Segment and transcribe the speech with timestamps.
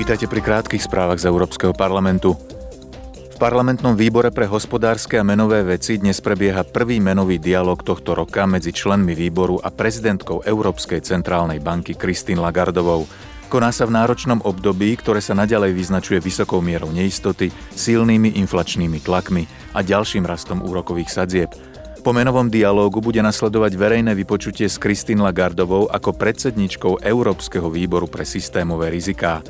[0.00, 2.32] Vítajte pri krátkých správach z Európskeho parlamentu.
[3.12, 8.48] V parlamentnom výbore pre hospodárske a menové veci dnes prebieha prvý menový dialog tohto roka
[8.48, 13.04] medzi členmi výboru a prezidentkou Európskej centrálnej banky Kristín Lagardovou.
[13.52, 19.44] Koná sa v náročnom období, ktoré sa naďalej vyznačuje vysokou mierou neistoty, silnými inflačnými tlakmi
[19.76, 21.52] a ďalším rastom úrokových sadzieb–
[22.00, 28.24] po menovom dialógu bude nasledovať verejné vypočutie s Kristín Lagardovou ako predsedničkou Európskeho výboru pre
[28.24, 29.44] systémové riziká.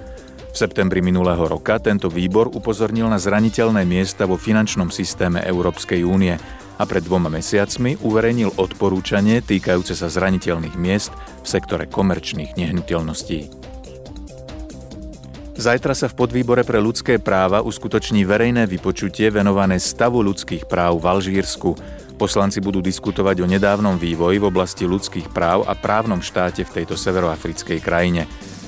[0.51, 6.35] V septembri minulého roka tento výbor upozornil na zraniteľné miesta vo finančnom systéme Európskej únie
[6.75, 13.53] a pred dvoma mesiacmi uverejnil odporúčanie týkajúce sa zraniteľných miest v sektore komerčných nehnuteľností.
[15.61, 21.15] Zajtra sa v podvýbore pre ľudské práva uskutoční verejné vypočutie venované stavu ľudských práv v
[21.15, 21.77] Alžírsku.
[22.17, 26.97] Poslanci budú diskutovať o nedávnom vývoji v oblasti ľudských práv a právnom štáte v tejto
[26.97, 28.25] severoafrickej krajine.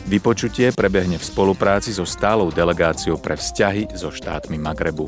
[0.07, 5.07] Vypočutie prebehne v spolupráci so stálou delegáciou pre vzťahy so štátmi Magrebu.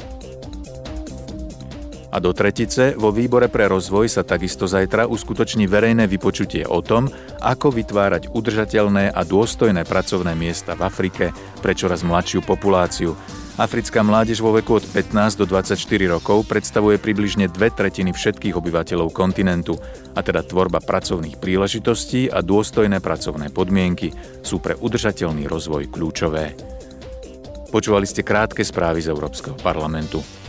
[2.14, 7.10] A do tretice vo výbore pre rozvoj sa takisto zajtra uskutoční verejné vypočutie o tom,
[7.42, 13.18] ako vytvárať udržateľné a dôstojné pracovné miesta v Afrike pre čoraz mladšiu populáciu.
[13.58, 15.74] Africká mládež vo veku od 15 do 24
[16.06, 19.74] rokov predstavuje približne dve tretiny všetkých obyvateľov kontinentu,
[20.14, 26.54] a teda tvorba pracovných príležitostí a dôstojné pracovné podmienky sú pre udržateľný rozvoj kľúčové.
[27.74, 30.43] Počúvali ste krátke správy z Európskeho parlamentu.